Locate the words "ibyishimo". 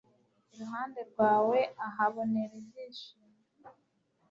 2.61-3.31